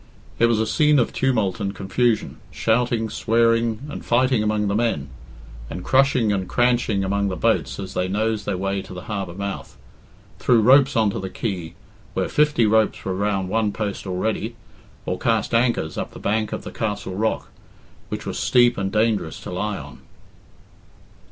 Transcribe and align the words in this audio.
It 0.39 0.47
was 0.47 0.59
a 0.59 0.65
scene 0.65 0.97
of 0.97 1.13
tumult 1.13 1.59
and 1.59 1.75
confusion 1.75 2.37
shouting, 2.49 3.07
swearing, 3.07 3.81
and 3.87 4.03
fighting 4.03 4.41
among 4.41 4.67
the 4.67 4.73
men, 4.73 5.09
and 5.69 5.83
crushing 5.83 6.31
and 6.33 6.49
cranching 6.49 7.03
among 7.03 7.27
the 7.27 7.35
boats 7.35 7.79
as 7.79 7.93
they 7.93 8.07
nosed 8.07 8.47
their 8.47 8.57
way 8.57 8.81
to 8.81 8.95
the 8.95 9.03
harbour 9.03 9.35
mouth, 9.35 9.77
threw 10.39 10.59
ropes 10.59 10.95
on 10.95 11.11
to 11.11 11.19
the 11.19 11.29
quay, 11.29 11.75
where 12.15 12.27
fifty 12.27 12.65
ropes 12.65 13.05
were 13.05 13.13
round 13.13 13.47
one 13.49 13.71
post 13.71 14.07
already, 14.07 14.55
or 15.05 15.19
cast 15.19 15.53
anchors 15.53 15.99
up 15.99 16.13
the 16.13 16.19
bank 16.19 16.51
of 16.51 16.63
the 16.63 16.71
castle 16.71 17.13
rock, 17.13 17.49
which 18.09 18.25
was 18.25 18.39
steep 18.39 18.79
and 18.79 18.91
dangerous 18.91 19.39
to 19.41 19.51
lie 19.51 19.77
on. 19.77 19.99